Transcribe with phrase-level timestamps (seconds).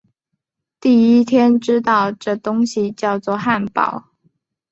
[0.79, 4.05] 第一天知道这东西叫作汉堡